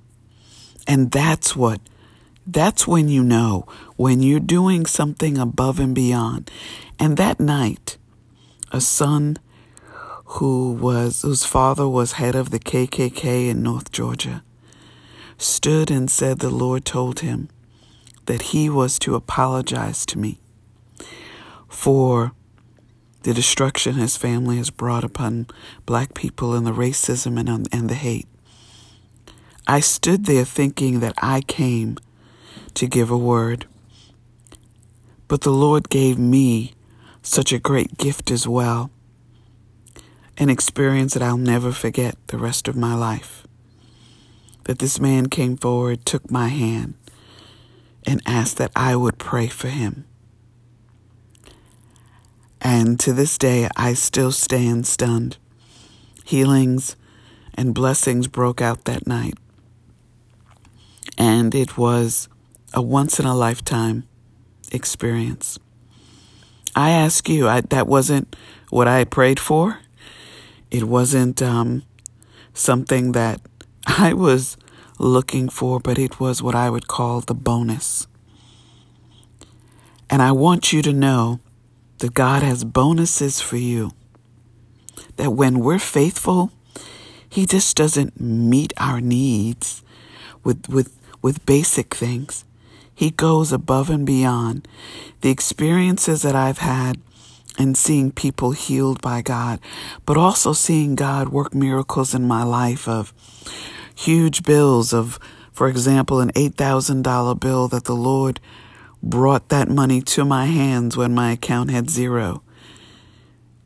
And 0.87 1.11
that's 1.11 1.57
what, 1.57 1.81
that's 2.47 2.87
when 2.87 3.09
you 3.09 3.21
know, 3.21 3.67
when 3.97 4.23
you're 4.23 4.39
doing 4.39 4.85
something 4.85 5.37
above 5.37 5.77
and 5.77 5.93
beyond. 5.93 6.49
And 6.97 7.17
that 7.17 7.39
night, 7.41 7.97
a 8.71 8.79
son 8.79 9.37
who 10.25 10.71
was, 10.71 11.21
whose 11.21 11.43
father 11.43 11.87
was 11.87 12.13
head 12.13 12.33
of 12.33 12.49
the 12.49 12.59
KKK 12.59 13.49
in 13.49 13.61
North 13.61 13.91
Georgia, 13.91 14.41
stood 15.37 15.91
and 15.91 16.09
said 16.09 16.39
the 16.39 16.49
Lord 16.49 16.85
told 16.85 17.19
him 17.19 17.49
that 18.25 18.41
he 18.53 18.69
was 18.69 18.97
to 18.99 19.15
apologize 19.15 20.05
to 20.07 20.17
me 20.17 20.39
for 21.67 22.31
the 23.23 23.33
destruction 23.33 23.95
his 23.95 24.15
family 24.15 24.57
has 24.57 24.69
brought 24.69 25.03
upon 25.03 25.47
black 25.85 26.13
people 26.13 26.53
and 26.53 26.65
the 26.65 26.71
racism 26.71 27.37
and, 27.37 27.67
and 27.71 27.89
the 27.89 27.95
hate. 27.95 28.27
I 29.67 29.79
stood 29.79 30.25
there 30.25 30.45
thinking 30.45 30.99
that 30.99 31.15
I 31.17 31.41
came 31.41 31.97
to 32.75 32.85
give 32.85 33.09
a 33.09 33.17
word. 33.17 33.65
But 35.27 35.41
the 35.41 35.51
Lord 35.51 35.89
gave 35.89 36.19
me 36.19 36.73
such 37.23 37.51
a 37.51 37.57
great 37.57 37.97
gift 37.97 38.29
as 38.29 38.47
well, 38.47 38.91
an 40.37 40.51
experience 40.51 41.15
that 41.15 41.23
I'll 41.23 41.37
never 41.37 41.71
forget 41.71 42.15
the 42.27 42.37
rest 42.37 42.67
of 42.67 42.75
my 42.75 42.93
life. 42.93 43.47
That 44.65 44.77
this 44.77 44.99
man 44.99 45.29
came 45.29 45.57
forward, 45.57 46.05
took 46.05 46.29
my 46.29 46.49
hand, 46.49 46.93
and 48.05 48.21
asked 48.27 48.57
that 48.57 48.71
I 48.75 48.95
would 48.95 49.17
pray 49.17 49.47
for 49.47 49.69
him. 49.69 50.05
And 52.61 52.99
to 52.99 53.13
this 53.13 53.39
day, 53.39 53.67
I 53.75 53.95
still 53.95 54.31
stand 54.31 54.85
stunned. 54.85 55.37
Healings 56.23 56.95
and 57.55 57.73
blessings 57.73 58.27
broke 58.27 58.61
out 58.61 58.85
that 58.85 59.07
night 59.07 59.35
and 61.17 61.53
it 61.55 61.77
was 61.77 62.27
a 62.73 62.81
once 62.81 63.19
in 63.19 63.25
a 63.25 63.35
lifetime 63.35 64.03
experience. 64.71 65.57
I 66.75 66.91
ask 66.91 67.29
you, 67.29 67.47
I, 67.47 67.61
that 67.61 67.87
wasn't 67.87 68.35
what 68.69 68.87
I 68.87 69.05
prayed 69.05 69.39
for. 69.39 69.79
It 70.71 70.83
wasn't 70.83 71.41
um, 71.41 71.83
something 72.53 73.13
that 73.13 73.41
I 73.87 74.13
was 74.13 74.57
looking 74.99 75.49
for, 75.49 75.79
but 75.79 75.97
it 75.97 76.19
was 76.19 76.41
what 76.41 76.55
I 76.55 76.69
would 76.69 76.87
call 76.87 77.21
the 77.21 77.33
bonus. 77.33 78.07
And 80.09 80.21
I 80.21 80.31
want 80.31 80.73
you 80.73 80.81
to 80.81 80.93
know 80.93 81.39
that 81.99 82.13
God 82.13 82.43
has 82.43 82.63
bonuses 82.63 83.39
for 83.39 83.57
you. 83.57 83.91
That 85.15 85.31
when 85.31 85.59
we're 85.59 85.79
faithful, 85.79 86.51
He 87.29 87.45
just 87.45 87.75
doesn't 87.77 88.19
meet 88.19 88.73
our 88.77 88.99
needs 88.99 89.81
with, 90.43 90.67
with 90.69 90.95
with 91.25 91.43
basic 91.47 91.95
things. 91.95 92.45
He 92.93 93.09
goes 93.09 93.51
above 93.51 93.89
and 93.89 94.05
beyond. 94.05 94.67
The 95.21 95.31
experiences 95.31 96.21
that 96.21 96.35
I've 96.35 96.59
had 96.59 96.99
and 97.57 97.75
seeing 97.75 98.11
people 98.11 98.51
healed 98.51 99.01
by 99.01 99.23
God, 99.23 99.59
but 100.05 100.17
also 100.17 100.53
seeing 100.53 100.93
God 100.93 101.29
work 101.29 101.55
miracles 101.55 102.13
in 102.13 102.27
my 102.27 102.43
life 102.43 102.87
of 102.87 103.11
huge 103.95 104.43
bills 104.43 104.93
of, 104.93 105.17
for 105.51 105.67
example, 105.67 106.19
an 106.19 106.29
$8,000 106.33 107.39
bill 107.39 107.67
that 107.69 107.85
the 107.85 107.95
Lord 107.95 108.39
brought 109.01 109.49
that 109.49 109.67
money 109.67 110.03
to 110.03 110.25
my 110.25 110.45
hands 110.45 110.95
when 110.95 111.15
my 111.15 111.31
account 111.31 111.71
had 111.71 111.89
zero 111.89 112.43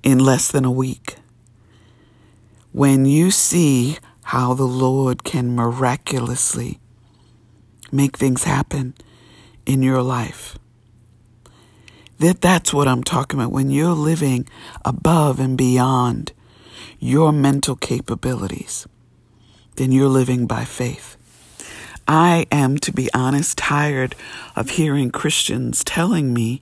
in 0.01 0.17
less 0.17 0.49
than 0.49 0.63
a 0.63 0.71
week. 0.71 1.17
When 2.71 3.05
you 3.05 3.31
see 3.31 3.97
how 4.23 4.53
the 4.53 4.63
Lord 4.63 5.25
can 5.25 5.57
miraculously 5.57 6.79
make 7.91 8.17
things 8.17 8.43
happen 8.43 8.93
in 9.65 9.81
your 9.81 10.01
life. 10.01 10.57
That 12.19 12.41
that's 12.41 12.73
what 12.73 12.87
I'm 12.87 13.03
talking 13.03 13.39
about 13.39 13.51
when 13.51 13.69
you're 13.69 13.93
living 13.93 14.47
above 14.83 15.39
and 15.39 15.57
beyond 15.57 16.33
your 16.99 17.31
mental 17.31 17.75
capabilities. 17.75 18.87
Then 19.77 19.91
you're 19.91 20.09
living 20.09 20.45
by 20.45 20.65
faith. 20.65 21.15
I 22.07 22.47
am, 22.51 22.77
to 22.79 22.91
be 22.91 23.09
honest, 23.13 23.57
tired 23.57 24.15
of 24.55 24.71
hearing 24.71 25.11
Christians 25.11 25.83
telling 25.83 26.33
me 26.33 26.61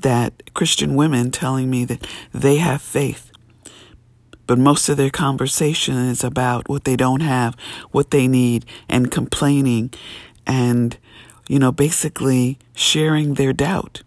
that 0.00 0.54
Christian 0.54 0.96
women 0.96 1.30
telling 1.30 1.70
me 1.70 1.84
that 1.84 2.06
they 2.32 2.56
have 2.56 2.82
faith. 2.82 3.30
But 4.46 4.58
most 4.58 4.88
of 4.88 4.96
their 4.96 5.10
conversation 5.10 5.94
is 5.96 6.24
about 6.24 6.70
what 6.70 6.84
they 6.84 6.96
don't 6.96 7.20
have, 7.20 7.54
what 7.90 8.10
they 8.10 8.26
need, 8.26 8.64
and 8.88 9.10
complaining 9.10 9.92
and, 10.48 10.96
you 11.46 11.58
know, 11.58 11.70
basically 11.70 12.58
sharing 12.74 13.34
their 13.34 13.52
doubt. 13.52 14.02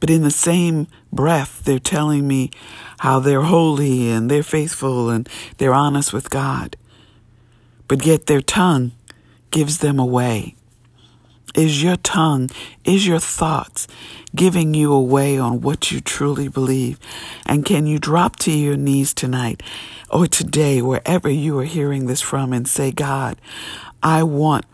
But 0.00 0.10
in 0.10 0.22
the 0.22 0.30
same 0.30 0.88
breath, 1.12 1.62
they're 1.64 1.78
telling 1.78 2.26
me 2.26 2.50
how 2.98 3.20
they're 3.20 3.42
holy 3.42 4.10
and 4.10 4.30
they're 4.30 4.42
faithful 4.42 5.10
and 5.10 5.28
they're 5.58 5.74
honest 5.74 6.12
with 6.12 6.30
God. 6.30 6.76
But 7.86 8.04
yet 8.04 8.26
their 8.26 8.40
tongue 8.40 8.92
gives 9.50 9.78
them 9.78 9.98
away. 9.98 10.56
Is 11.54 11.82
your 11.82 11.96
tongue, 11.96 12.50
is 12.84 13.06
your 13.06 13.20
thoughts 13.20 13.86
giving 14.34 14.74
you 14.74 14.92
away 14.92 15.38
on 15.38 15.60
what 15.60 15.92
you 15.92 16.00
truly 16.00 16.48
believe? 16.48 16.98
And 17.46 17.64
can 17.64 17.86
you 17.86 17.98
drop 17.98 18.36
to 18.40 18.50
your 18.50 18.76
knees 18.76 19.14
tonight 19.14 19.62
or 20.10 20.26
today, 20.26 20.82
wherever 20.82 21.28
you 21.30 21.58
are 21.60 21.64
hearing 21.64 22.06
this 22.06 22.20
from, 22.20 22.52
and 22.52 22.66
say, 22.66 22.90
God, 22.90 23.40
I 24.02 24.22
want 24.22 24.64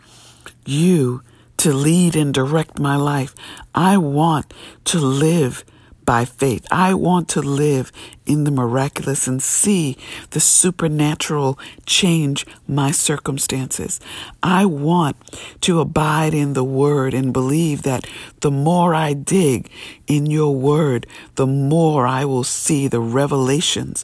you 0.65 1.23
to 1.57 1.73
lead 1.73 2.15
and 2.15 2.33
direct 2.33 2.79
my 2.79 2.95
life. 2.95 3.35
I 3.75 3.97
want 3.97 4.53
to 4.85 4.99
live 4.99 5.63
by 6.05 6.25
faith. 6.25 6.65
I 6.71 6.93
want 6.93 7.29
to 7.29 7.41
live 7.41 7.91
in 8.25 8.43
the 8.43 8.51
miraculous 8.51 9.27
and 9.27 9.41
see 9.41 9.97
the 10.31 10.39
supernatural 10.39 11.59
change 11.85 12.45
my 12.67 12.91
circumstances. 12.91 13.99
I 14.41 14.65
want 14.65 15.17
to 15.61 15.79
abide 15.79 16.33
in 16.33 16.53
the 16.53 16.63
word 16.63 17.13
and 17.13 17.31
believe 17.31 17.83
that 17.83 18.07
the 18.41 18.51
more 18.51 18.93
I 18.93 19.13
dig 19.13 19.69
in 20.07 20.25
your 20.25 20.55
word, 20.55 21.05
the 21.35 21.47
more 21.47 22.07
I 22.07 22.25
will 22.25 22.43
see 22.43 22.87
the 22.87 22.99
revelations 22.99 24.03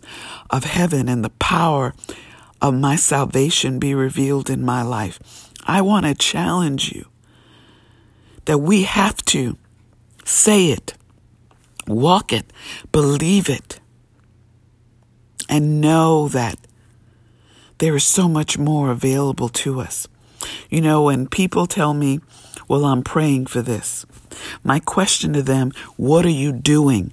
of 0.50 0.64
heaven 0.64 1.10
and 1.10 1.24
the 1.24 1.32
power 1.32 1.94
of 2.62 2.74
my 2.74 2.96
salvation 2.96 3.80
be 3.80 3.94
revealed 3.94 4.50
in 4.50 4.64
my 4.64 4.82
life. 4.82 5.47
I 5.68 5.82
want 5.82 6.06
to 6.06 6.16
challenge 6.16 6.94
you 6.94 7.06
that 8.46 8.60
we 8.60 8.84
have 8.84 9.18
to 9.26 9.58
say 10.24 10.68
it, 10.72 10.94
walk 11.86 12.32
it, 12.32 12.52
believe 12.94 13.50
it, 13.50 13.82
and 15.50 15.82
know 15.82 16.30
that 16.30 16.58
there 17.80 17.96
is 17.96 18.06
so 18.06 18.30
much 18.30 18.58
more 18.58 18.90
available 18.90 19.50
to 19.50 19.82
us. 19.82 20.08
You 20.70 20.82
know, 20.82 21.04
when 21.04 21.28
people 21.28 21.68
tell 21.68 21.94
me, 21.94 22.22
well, 22.70 22.86
I'm 22.86 23.04
praying 23.04 23.48
for 23.48 23.62
this, 23.62 24.06
my 24.64 24.80
question 24.80 25.34
to 25.34 25.42
them, 25.42 25.72
what 25.98 26.26
are 26.26 26.30
you 26.30 26.54
doing? 26.54 27.12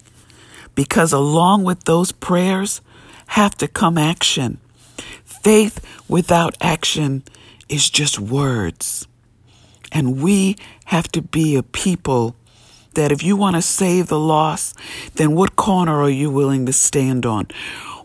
Because 0.76 1.12
along 1.12 1.64
with 1.64 1.84
those 1.84 2.12
prayers 2.12 2.80
have 3.28 3.56
to 3.56 3.68
come 3.68 3.98
action. 3.98 4.58
Faith 5.24 5.84
without 6.08 6.56
action 6.60 7.24
is 7.74 7.90
just 7.90 8.18
words. 8.18 9.06
And 9.90 10.22
we 10.22 10.56
have 10.86 11.08
to 11.12 11.22
be 11.22 11.56
a 11.56 11.62
people 11.62 12.36
that 12.94 13.10
if 13.10 13.22
you 13.22 13.36
want 13.36 13.56
to 13.56 13.62
save 13.62 14.06
the 14.06 14.18
lost, 14.18 14.78
then 15.14 15.34
what 15.34 15.56
corner 15.56 16.00
are 16.00 16.10
you 16.10 16.30
willing 16.30 16.66
to 16.66 16.72
stand 16.72 17.26
on? 17.26 17.48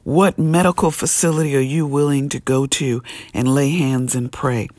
What 0.03 0.39
medical 0.39 0.89
facility 0.89 1.55
are 1.55 1.59
you 1.59 1.85
willing 1.85 2.29
to 2.29 2.39
go 2.39 2.65
to 2.65 3.03
and 3.33 3.53
lay 3.53 3.69
hands 3.69 4.15
and 4.15 4.31
pray? 4.31 4.69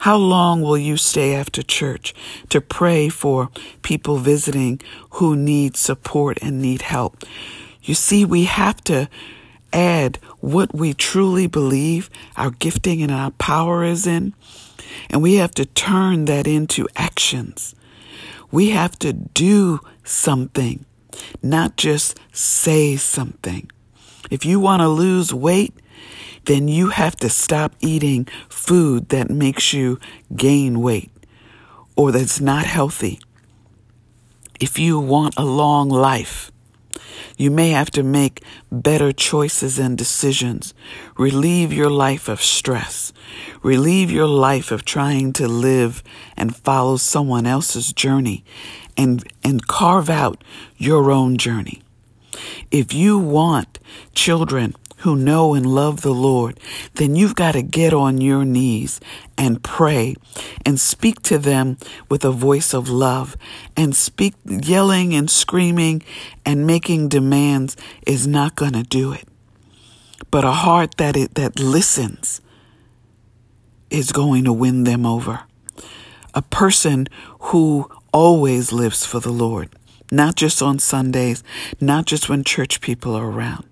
How 0.00 0.16
long 0.16 0.60
will 0.60 0.76
you 0.76 0.98
stay 0.98 1.34
after 1.34 1.62
church 1.62 2.14
to 2.50 2.60
pray 2.60 3.08
for 3.08 3.48
people 3.82 4.18
visiting 4.18 4.80
who 5.12 5.34
need 5.34 5.76
support 5.76 6.38
and 6.42 6.60
need 6.60 6.82
help? 6.82 7.24
You 7.82 7.94
see, 7.94 8.26
we 8.26 8.44
have 8.44 8.82
to 8.84 9.08
add 9.72 10.18
what 10.46 10.72
we 10.72 10.94
truly 10.94 11.48
believe 11.48 12.08
our 12.36 12.52
gifting 12.52 13.02
and 13.02 13.10
our 13.10 13.32
power 13.32 13.82
is 13.82 14.06
in, 14.06 14.32
and 15.10 15.20
we 15.20 15.34
have 15.34 15.50
to 15.50 15.64
turn 15.64 16.26
that 16.26 16.46
into 16.46 16.86
actions. 16.94 17.74
We 18.52 18.70
have 18.70 18.96
to 19.00 19.12
do 19.12 19.80
something, 20.04 20.86
not 21.42 21.76
just 21.76 22.16
say 22.32 22.94
something. 22.94 23.68
If 24.30 24.46
you 24.46 24.60
want 24.60 24.82
to 24.82 24.88
lose 24.88 25.34
weight, 25.34 25.74
then 26.44 26.68
you 26.68 26.90
have 26.90 27.16
to 27.16 27.28
stop 27.28 27.74
eating 27.80 28.28
food 28.48 29.08
that 29.08 29.28
makes 29.28 29.72
you 29.72 29.98
gain 30.36 30.80
weight 30.80 31.10
or 31.96 32.12
that's 32.12 32.40
not 32.40 32.66
healthy. 32.66 33.18
If 34.60 34.78
you 34.78 35.00
want 35.00 35.34
a 35.36 35.44
long 35.44 35.88
life, 35.88 36.52
you 37.36 37.50
may 37.50 37.70
have 37.70 37.90
to 37.92 38.02
make 38.02 38.42
better 38.70 39.12
choices 39.12 39.78
and 39.78 39.96
decisions. 39.96 40.74
Relieve 41.16 41.72
your 41.72 41.90
life 41.90 42.28
of 42.28 42.42
stress. 42.42 43.12
Relieve 43.62 44.10
your 44.10 44.26
life 44.26 44.70
of 44.70 44.84
trying 44.84 45.32
to 45.34 45.48
live 45.48 46.02
and 46.36 46.56
follow 46.56 46.96
someone 46.96 47.46
else's 47.46 47.92
journey 47.92 48.44
and, 48.96 49.24
and 49.42 49.66
carve 49.66 50.10
out 50.10 50.42
your 50.76 51.10
own 51.10 51.36
journey. 51.36 51.82
If 52.70 52.92
you 52.92 53.18
want 53.18 53.78
children 54.14 54.74
who 54.98 55.14
know 55.14 55.54
and 55.54 55.66
love 55.66 56.00
the 56.00 56.14
Lord, 56.14 56.58
then 56.94 57.16
you've 57.16 57.34
got 57.34 57.52
to 57.52 57.62
get 57.62 57.92
on 57.92 58.20
your 58.20 58.44
knees 58.44 59.00
and 59.36 59.62
pray 59.62 60.16
and 60.64 60.80
speak 60.80 61.22
to 61.22 61.38
them 61.38 61.76
with 62.08 62.24
a 62.24 62.30
voice 62.30 62.72
of 62.72 62.88
love 62.88 63.36
and 63.76 63.94
speak 63.94 64.34
yelling 64.46 65.14
and 65.14 65.30
screaming 65.30 66.02
and 66.44 66.66
making 66.66 67.08
demands 67.08 67.76
is 68.06 68.26
not 68.26 68.56
going 68.56 68.72
to 68.72 68.82
do 68.82 69.12
it. 69.12 69.28
But 70.30 70.44
a 70.44 70.52
heart 70.52 70.96
that 70.96 71.16
it, 71.16 71.34
that 71.34 71.58
listens 71.58 72.40
is 73.90 74.12
going 74.12 74.44
to 74.44 74.52
win 74.52 74.84
them 74.84 75.04
over. 75.04 75.42
A 76.34 76.42
person 76.42 77.06
who 77.40 77.90
always 78.12 78.72
lives 78.72 79.04
for 79.04 79.20
the 79.20 79.30
Lord, 79.30 79.68
not 80.10 80.36
just 80.36 80.62
on 80.62 80.78
Sundays, 80.78 81.44
not 81.80 82.06
just 82.06 82.28
when 82.28 82.44
church 82.44 82.80
people 82.80 83.14
are 83.14 83.26
around 83.26 83.64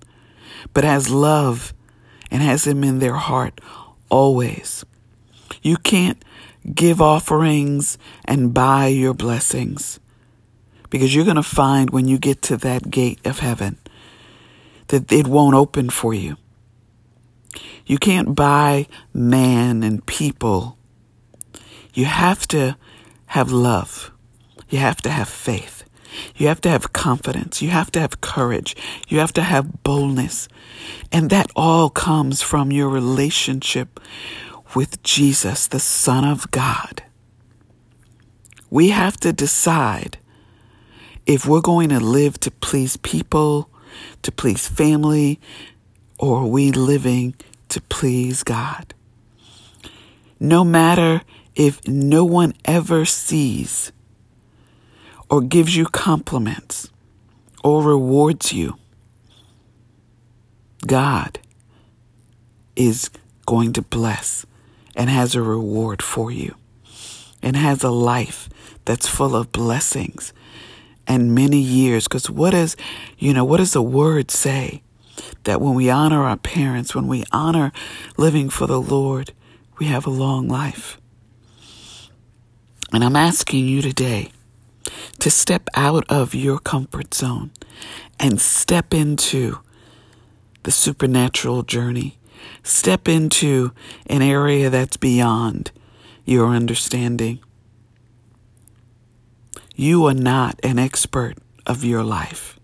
but 0.72 0.84
has 0.84 1.10
love 1.10 1.74
and 2.30 2.42
has 2.42 2.66
Him 2.66 2.82
in 2.84 2.98
their 2.98 3.14
heart 3.14 3.60
always. 4.08 4.84
You 5.62 5.76
can't 5.76 6.22
give 6.74 7.00
offerings 7.00 7.98
and 8.24 8.54
buy 8.54 8.86
your 8.86 9.14
blessings 9.14 10.00
because 10.90 11.14
you're 11.14 11.24
going 11.24 11.36
to 11.36 11.42
find 11.42 11.90
when 11.90 12.08
you 12.08 12.18
get 12.18 12.40
to 12.42 12.56
that 12.58 12.90
gate 12.90 13.20
of 13.24 13.40
heaven 13.40 13.78
that 14.88 15.10
it 15.10 15.26
won't 15.26 15.54
open 15.54 15.90
for 15.90 16.14
you. 16.14 16.36
You 17.86 17.98
can't 17.98 18.34
buy 18.34 18.86
man 19.12 19.82
and 19.82 20.04
people. 20.06 20.78
You 21.92 22.06
have 22.06 22.46
to 22.48 22.76
have 23.26 23.52
love. 23.52 24.10
You 24.68 24.78
have 24.78 25.02
to 25.02 25.10
have 25.10 25.28
faith. 25.28 25.83
You 26.36 26.48
have 26.48 26.60
to 26.62 26.68
have 26.68 26.92
confidence. 26.92 27.62
You 27.62 27.70
have 27.70 27.90
to 27.92 28.00
have 28.00 28.20
courage. 28.20 28.76
You 29.08 29.18
have 29.18 29.32
to 29.34 29.42
have 29.42 29.82
boldness. 29.82 30.48
And 31.12 31.30
that 31.30 31.50
all 31.54 31.90
comes 31.90 32.42
from 32.42 32.72
your 32.72 32.88
relationship 32.88 34.00
with 34.74 35.02
Jesus, 35.02 35.66
the 35.66 35.80
Son 35.80 36.24
of 36.24 36.50
God. 36.50 37.02
We 38.70 38.90
have 38.90 39.16
to 39.18 39.32
decide 39.32 40.18
if 41.26 41.46
we're 41.46 41.60
going 41.60 41.90
to 41.90 42.00
live 42.00 42.38
to 42.40 42.50
please 42.50 42.96
people, 42.96 43.70
to 44.22 44.32
please 44.32 44.66
family, 44.66 45.40
or 46.18 46.38
are 46.38 46.46
we 46.46 46.72
living 46.72 47.34
to 47.68 47.80
please 47.80 48.42
God? 48.42 48.94
No 50.40 50.64
matter 50.64 51.22
if 51.54 51.86
no 51.86 52.24
one 52.24 52.54
ever 52.64 53.04
sees 53.04 53.92
or 55.30 55.40
gives 55.40 55.76
you 55.76 55.86
compliments 55.86 56.90
or 57.62 57.82
rewards 57.82 58.52
you, 58.52 58.76
God 60.86 61.38
is 62.76 63.10
going 63.46 63.72
to 63.74 63.82
bless 63.82 64.46
and 64.96 65.10
has 65.10 65.34
a 65.34 65.42
reward 65.42 66.02
for 66.02 66.30
you 66.30 66.54
and 67.42 67.56
has 67.56 67.82
a 67.82 67.90
life 67.90 68.48
that's 68.84 69.06
full 69.06 69.34
of 69.34 69.52
blessings 69.52 70.32
and 71.06 71.34
many 71.34 71.58
years. 71.58 72.04
Because 72.04 72.30
what 72.30 72.54
is, 72.54 72.76
you 73.18 73.32
know, 73.32 73.44
what 73.44 73.58
does 73.58 73.72
the 73.72 73.82
word 73.82 74.30
say? 74.30 74.82
That 75.44 75.60
when 75.60 75.74
we 75.74 75.90
honor 75.90 76.24
our 76.24 76.36
parents, 76.36 76.94
when 76.94 77.06
we 77.06 77.24
honor 77.32 77.72
living 78.16 78.48
for 78.48 78.66
the 78.66 78.80
Lord, 78.80 79.32
we 79.78 79.86
have 79.86 80.06
a 80.06 80.10
long 80.10 80.48
life. 80.48 81.00
And 82.92 83.04
I'm 83.04 83.16
asking 83.16 83.66
you 83.66 83.82
today 83.82 84.30
to 85.20 85.30
step 85.30 85.68
out 85.74 86.04
of 86.08 86.34
your 86.34 86.58
comfort 86.58 87.14
zone 87.14 87.50
and 88.18 88.40
step 88.40 88.92
into 88.92 89.58
the 90.64 90.70
supernatural 90.70 91.62
journey. 91.62 92.18
Step 92.62 93.08
into 93.08 93.72
an 94.06 94.22
area 94.22 94.70
that's 94.70 94.96
beyond 94.96 95.70
your 96.24 96.48
understanding. 96.48 97.38
You 99.74 100.06
are 100.06 100.14
not 100.14 100.58
an 100.62 100.78
expert 100.78 101.36
of 101.66 101.84
your 101.84 102.02
life. 102.02 102.58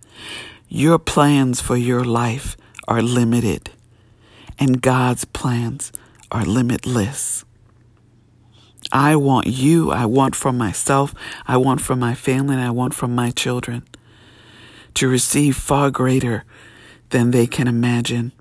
Your 0.68 0.98
plans 0.98 1.61
for 1.61 1.76
your 1.76 2.04
life 2.04 2.56
are 2.87 3.02
limited, 3.02 3.70
and 4.59 4.80
God's 4.80 5.24
plans 5.24 5.92
are 6.30 6.44
limitless. 6.44 7.44
I 8.92 9.16
want 9.16 9.46
you, 9.46 9.90
I 9.90 10.05
want 10.07 10.35
from 10.35 10.59
myself, 10.59 11.14
I 11.46 11.57
want 11.57 11.81
from 11.81 11.98
my 11.98 12.14
family, 12.14 12.55
and 12.55 12.64
I 12.64 12.70
want 12.70 12.94
from 12.94 13.14
my 13.14 13.31
children 13.31 13.85
to 14.94 15.09
receive 15.09 15.57
far 15.57 15.90
greater 15.90 16.44
than 17.11 17.31
they 17.31 17.46
can 17.46 17.68
imagine. 17.68 18.33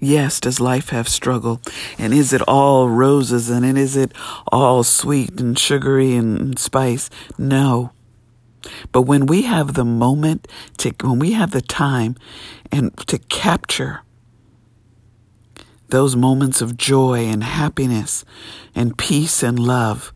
Yes, 0.00 0.40
does 0.40 0.60
life 0.60 0.90
have 0.90 1.08
struggle? 1.08 1.60
And 1.98 2.14
is 2.14 2.32
it 2.32 2.42
all 2.42 2.88
roses 2.88 3.50
and 3.50 3.64
is 3.76 3.96
it 3.96 4.12
all 4.52 4.84
sweet 4.84 5.40
and 5.40 5.58
sugary 5.58 6.14
and 6.14 6.58
spice? 6.58 7.10
No. 7.36 7.90
But 8.92 9.02
when 9.02 9.26
we 9.26 9.42
have 9.42 9.74
the 9.74 9.84
moment 9.84 10.46
to, 10.78 10.90
when 11.02 11.18
we 11.18 11.32
have 11.32 11.50
the 11.50 11.62
time 11.62 12.16
and 12.70 12.96
to 13.08 13.18
capture 13.18 14.02
those 15.88 16.16
moments 16.16 16.60
of 16.60 16.76
joy 16.76 17.24
and 17.26 17.42
happiness 17.42 18.24
and 18.74 18.98
peace 18.98 19.42
and 19.42 19.58
love, 19.58 20.12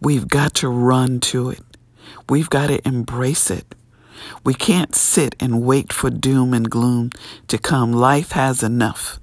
we've 0.00 0.28
got 0.28 0.54
to 0.54 0.68
run 0.68 1.20
to 1.20 1.50
it. 1.50 1.62
We've 2.28 2.50
got 2.50 2.68
to 2.68 2.86
embrace 2.86 3.50
it. 3.50 3.74
We 4.44 4.54
can't 4.54 4.94
sit 4.94 5.36
and 5.38 5.62
wait 5.62 5.92
for 5.92 6.10
doom 6.10 6.54
and 6.54 6.70
gloom 6.70 7.10
to 7.48 7.58
come. 7.58 7.92
Life 7.92 8.32
has 8.32 8.62
enough 8.62 9.20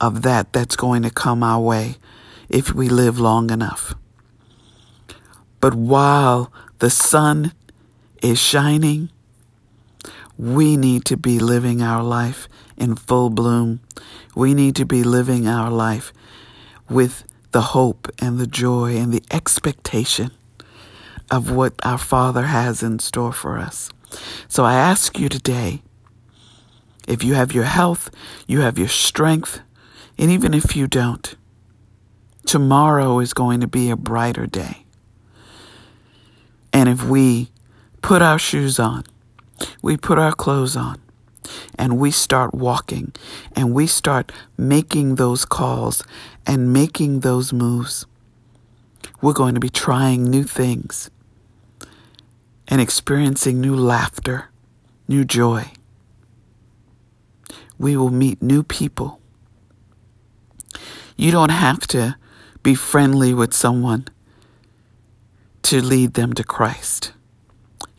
of 0.00 0.22
that 0.22 0.52
that's 0.52 0.76
going 0.76 1.02
to 1.02 1.10
come 1.10 1.42
our 1.42 1.60
way 1.60 1.96
if 2.48 2.74
we 2.74 2.88
live 2.88 3.18
long 3.18 3.50
enough. 3.50 3.94
But 5.60 5.74
while 5.74 6.52
the 6.78 6.90
sun 6.90 7.52
is 8.22 8.38
shining, 8.38 9.10
we 10.40 10.74
need 10.78 11.04
to 11.04 11.18
be 11.18 11.38
living 11.38 11.82
our 11.82 12.02
life 12.02 12.48
in 12.78 12.96
full 12.96 13.28
bloom. 13.28 13.80
We 14.34 14.54
need 14.54 14.74
to 14.76 14.86
be 14.86 15.02
living 15.02 15.46
our 15.46 15.70
life 15.70 16.14
with 16.88 17.24
the 17.52 17.60
hope 17.60 18.08
and 18.18 18.38
the 18.38 18.46
joy 18.46 18.96
and 18.96 19.12
the 19.12 19.22
expectation 19.30 20.30
of 21.30 21.50
what 21.50 21.74
our 21.84 21.98
Father 21.98 22.44
has 22.44 22.82
in 22.82 23.00
store 23.00 23.34
for 23.34 23.58
us. 23.58 23.90
So 24.48 24.64
I 24.64 24.72
ask 24.72 25.18
you 25.18 25.28
today 25.28 25.82
if 27.06 27.22
you 27.22 27.34
have 27.34 27.52
your 27.52 27.64
health, 27.64 28.10
you 28.46 28.60
have 28.60 28.78
your 28.78 28.88
strength, 28.88 29.60
and 30.16 30.30
even 30.30 30.54
if 30.54 30.74
you 30.74 30.86
don't, 30.86 31.34
tomorrow 32.46 33.18
is 33.18 33.34
going 33.34 33.60
to 33.60 33.66
be 33.66 33.90
a 33.90 33.96
brighter 33.96 34.46
day. 34.46 34.86
And 36.72 36.88
if 36.88 37.04
we 37.04 37.50
put 38.00 38.22
our 38.22 38.38
shoes 38.38 38.78
on, 38.78 39.04
we 39.82 39.96
put 39.96 40.18
our 40.18 40.32
clothes 40.32 40.76
on, 40.76 41.00
and 41.78 41.98
we 41.98 42.10
start 42.10 42.54
walking 42.54 43.12
and 43.56 43.74
we 43.74 43.86
start 43.86 44.32
making 44.56 45.16
those 45.16 45.44
calls 45.44 46.02
and 46.46 46.72
making 46.72 47.20
those 47.20 47.52
moves, 47.52 48.06
we're 49.20 49.32
going 49.32 49.54
to 49.54 49.60
be 49.60 49.70
trying 49.70 50.24
new 50.24 50.44
things 50.44 51.10
and 52.68 52.80
experiencing 52.80 53.60
new 53.60 53.74
laughter, 53.74 54.48
new 55.08 55.24
joy. 55.24 55.70
We 57.78 57.96
will 57.96 58.10
meet 58.10 58.42
new 58.42 58.62
people. 58.62 59.20
You 61.16 61.32
don't 61.32 61.50
have 61.50 61.80
to 61.88 62.16
be 62.62 62.74
friendly 62.74 63.34
with 63.34 63.54
someone 63.54 64.06
to 65.62 65.82
lead 65.82 66.14
them 66.14 66.32
to 66.34 66.44
Christ. 66.44 67.12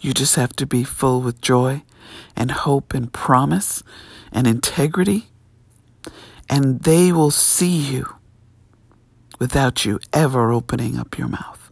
You 0.01 0.13
just 0.13 0.35
have 0.35 0.53
to 0.55 0.65
be 0.65 0.83
full 0.83 1.21
with 1.21 1.41
joy 1.41 1.83
and 2.35 2.49
hope 2.49 2.95
and 2.95 3.13
promise 3.13 3.83
and 4.31 4.47
integrity, 4.47 5.27
and 6.49 6.81
they 6.81 7.11
will 7.11 7.29
see 7.29 7.77
you 7.77 8.15
without 9.39 9.85
you 9.85 9.99
ever 10.11 10.51
opening 10.51 10.97
up 10.97 11.19
your 11.19 11.27
mouth. 11.27 11.71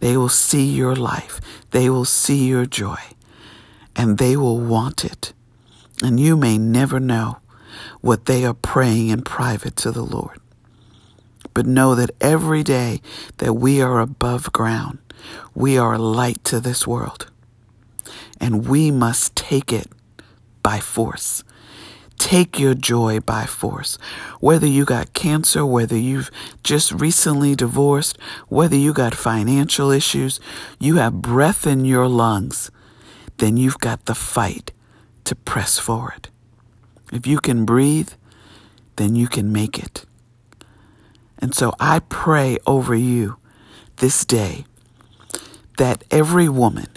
They 0.00 0.16
will 0.16 0.28
see 0.28 0.68
your 0.68 0.96
life. 0.96 1.40
They 1.70 1.88
will 1.88 2.04
see 2.04 2.48
your 2.48 2.66
joy, 2.66 2.98
and 3.94 4.18
they 4.18 4.36
will 4.36 4.58
want 4.58 5.04
it. 5.04 5.32
And 6.02 6.18
you 6.18 6.36
may 6.36 6.58
never 6.58 6.98
know 6.98 7.38
what 8.00 8.26
they 8.26 8.44
are 8.44 8.54
praying 8.54 9.08
in 9.08 9.22
private 9.22 9.76
to 9.76 9.92
the 9.92 10.02
Lord. 10.02 10.40
But 11.54 11.66
know 11.66 11.94
that 11.94 12.10
every 12.20 12.64
day 12.64 13.00
that 13.36 13.54
we 13.54 13.80
are 13.80 14.00
above 14.00 14.52
ground, 14.52 14.98
we 15.54 15.78
are 15.78 15.94
a 15.94 15.98
light 15.98 16.42
to 16.44 16.58
this 16.58 16.86
world. 16.86 17.30
And 18.40 18.66
we 18.66 18.90
must 18.90 19.36
take 19.36 19.72
it 19.72 19.88
by 20.62 20.80
force. 20.80 21.44
Take 22.18 22.58
your 22.58 22.74
joy 22.74 23.20
by 23.20 23.46
force. 23.46 23.96
Whether 24.40 24.66
you 24.66 24.84
got 24.84 25.14
cancer, 25.14 25.64
whether 25.64 25.96
you've 25.96 26.30
just 26.62 26.92
recently 26.92 27.54
divorced, 27.54 28.18
whether 28.48 28.76
you 28.76 28.92
got 28.92 29.14
financial 29.14 29.90
issues, 29.90 30.38
you 30.78 30.96
have 30.96 31.22
breath 31.22 31.66
in 31.66 31.86
your 31.86 32.08
lungs, 32.08 32.70
then 33.38 33.56
you've 33.56 33.78
got 33.78 34.04
the 34.04 34.14
fight 34.14 34.72
to 35.24 35.34
press 35.34 35.78
forward. 35.78 36.28
If 37.10 37.26
you 37.26 37.40
can 37.40 37.64
breathe, 37.64 38.10
then 38.96 39.16
you 39.16 39.26
can 39.26 39.50
make 39.50 39.78
it. 39.78 40.04
And 41.38 41.54
so 41.54 41.74
I 41.80 42.00
pray 42.00 42.58
over 42.66 42.94
you 42.94 43.38
this 43.96 44.26
day 44.26 44.66
that 45.78 46.04
every 46.10 46.48
woman 46.50 46.88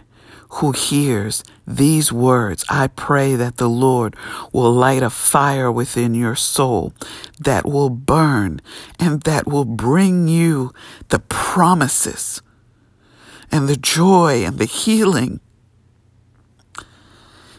who 0.55 0.71
hears 0.71 1.43
these 1.65 2.11
words, 2.11 2.63
I 2.69 2.87
pray 2.87 3.35
that 3.35 3.57
the 3.57 3.69
Lord 3.69 4.15
will 4.51 4.71
light 4.71 5.01
a 5.01 5.09
fire 5.09 5.71
within 5.71 6.13
your 6.13 6.35
soul 6.35 6.93
that 7.39 7.65
will 7.65 7.89
burn 7.89 8.61
and 8.99 9.21
that 9.23 9.47
will 9.47 9.65
bring 9.65 10.27
you 10.27 10.71
the 11.09 11.19
promises 11.19 12.41
and 13.51 13.67
the 13.67 13.77
joy 13.77 14.43
and 14.45 14.59
the 14.59 14.65
healing 14.65 15.39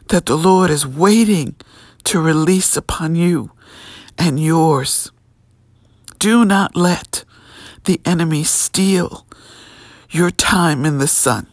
that 0.08 0.26
the 0.26 0.36
Lord 0.36 0.70
is 0.70 0.86
waiting 0.86 1.56
to 2.04 2.20
release 2.20 2.76
upon 2.76 3.16
you 3.16 3.50
and 4.16 4.38
yours. 4.38 5.10
Do 6.18 6.44
not 6.44 6.76
let 6.76 7.24
the 7.84 8.00
enemy 8.04 8.44
steal 8.44 9.26
your 10.10 10.30
time 10.30 10.84
in 10.84 10.98
the 10.98 11.08
sun. 11.08 11.48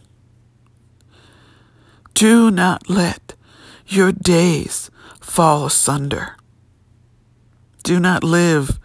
Do 2.14 2.50
not 2.50 2.88
let 2.88 3.34
your 3.86 4.12
days 4.12 4.90
fall 5.20 5.66
asunder. 5.66 6.36
Do 7.82 7.98
not 7.98 8.22
live 8.22 8.78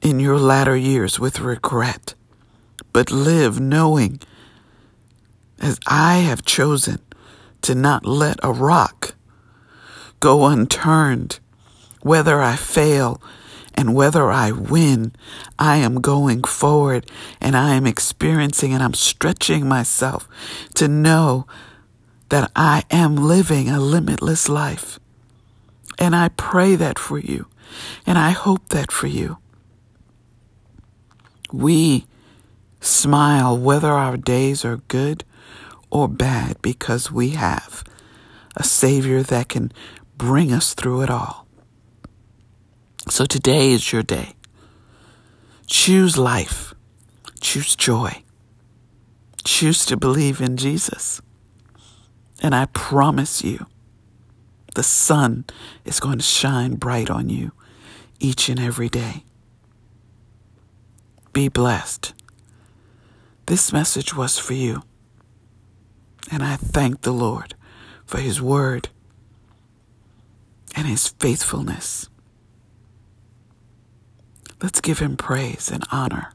in 0.00 0.18
your 0.18 0.38
latter 0.38 0.76
years 0.76 1.20
with 1.20 1.40
regret, 1.40 2.14
but 2.92 3.10
live 3.10 3.60
knowing, 3.60 4.20
as 5.60 5.78
I 5.86 6.18
have 6.18 6.44
chosen, 6.44 6.98
to 7.62 7.74
not 7.74 8.04
let 8.04 8.38
a 8.42 8.52
rock 8.52 9.14
go 10.20 10.46
unturned. 10.46 11.38
Whether 12.00 12.42
I 12.42 12.56
fail 12.56 13.22
and 13.74 13.94
whether 13.94 14.30
I 14.30 14.50
win, 14.50 15.12
I 15.58 15.76
am 15.76 16.00
going 16.00 16.42
forward 16.42 17.08
and 17.40 17.56
I 17.56 17.74
am 17.74 17.86
experiencing 17.86 18.72
and 18.72 18.82
I'm 18.82 18.94
stretching 18.94 19.68
myself 19.68 20.28
to 20.74 20.88
know 20.88 21.46
that 22.32 22.50
I 22.56 22.82
am 22.90 23.14
living 23.14 23.68
a 23.68 23.78
limitless 23.78 24.48
life. 24.48 24.98
And 25.98 26.16
I 26.16 26.30
pray 26.30 26.76
that 26.76 26.98
for 26.98 27.18
you 27.18 27.46
and 28.06 28.18
I 28.18 28.30
hope 28.30 28.70
that 28.70 28.90
for 28.90 29.06
you. 29.06 29.36
We 31.52 32.06
smile 32.80 33.58
whether 33.58 33.90
our 33.90 34.16
days 34.16 34.64
are 34.64 34.78
good 34.88 35.24
or 35.90 36.08
bad 36.08 36.56
because 36.62 37.12
we 37.12 37.30
have 37.30 37.84
a 38.56 38.64
Savior 38.64 39.22
that 39.24 39.50
can 39.50 39.70
bring 40.16 40.54
us 40.54 40.72
through 40.72 41.02
it 41.02 41.10
all. 41.10 41.46
So 43.10 43.26
today 43.26 43.72
is 43.72 43.92
your 43.92 44.02
day. 44.02 44.32
Choose 45.66 46.16
life. 46.16 46.72
Choose 47.42 47.76
joy. 47.76 48.22
Choose 49.44 49.84
to 49.84 49.98
believe 49.98 50.40
in 50.40 50.56
Jesus. 50.56 51.20
And 52.42 52.54
I 52.54 52.66
promise 52.66 53.42
you, 53.42 53.66
the 54.74 54.82
sun 54.82 55.46
is 55.86 55.98
going 56.00 56.18
to 56.18 56.24
shine 56.24 56.74
bright 56.74 57.08
on 57.08 57.30
you 57.30 57.52
each 58.20 58.50
and 58.50 58.60
every 58.60 58.90
day. 58.90 59.24
Be 61.32 61.48
blessed. 61.48 62.12
This 63.46 63.72
message 63.72 64.14
was 64.14 64.38
for 64.38 64.52
you. 64.52 64.82
And 66.30 66.42
I 66.42 66.56
thank 66.56 67.00
the 67.00 67.12
Lord 67.12 67.54
for 68.04 68.18
His 68.18 68.42
word 68.42 68.90
and 70.74 70.86
his 70.86 71.08
faithfulness. 71.08 72.08
Let's 74.62 74.80
give 74.80 75.00
him 75.00 75.16
praise 75.16 75.70
and 75.70 75.84
honor 75.90 76.32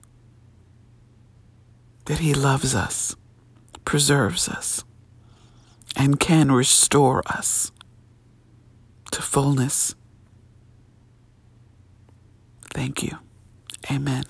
that 2.06 2.20
he 2.20 2.34
loves 2.34 2.76
us, 2.76 3.16
preserves 3.86 4.48
us, 4.50 4.84
and 5.98 6.20
can 6.20 6.52
restore 6.52 7.24
us 7.26 7.72
to 9.12 9.22
fullness. 9.22 9.96
Thank 12.72 13.02
you. 13.02 13.18
Amen. 13.92 14.24